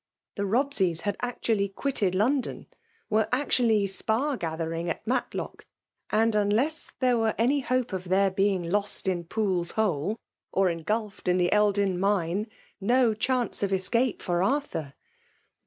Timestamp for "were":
3.07-3.29, 7.19-7.35